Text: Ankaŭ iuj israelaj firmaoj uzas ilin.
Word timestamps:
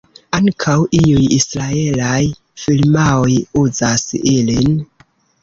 Ankaŭ 0.35 0.77
iuj 0.99 1.25
israelaj 1.35 2.23
firmaoj 2.63 3.37
uzas 3.67 4.09
ilin. 4.35 4.83